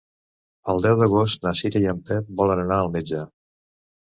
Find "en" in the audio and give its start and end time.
1.93-2.01